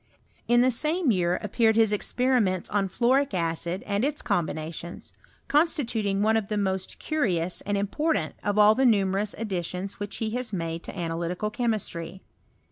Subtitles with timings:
[0.47, 5.13] In the same year appeared his experiments on fluoric acid and its combinations,
[5.47, 10.17] constituting one of the most curious and important of all the numerous ad ditions which
[10.17, 12.23] he has made to analytical chemistry.